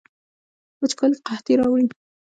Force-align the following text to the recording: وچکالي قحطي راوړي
وچکالي 0.81 1.15
قحطي 1.25 1.53
راوړي 1.59 1.85